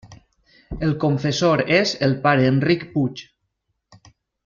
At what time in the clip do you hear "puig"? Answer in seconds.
2.97-3.25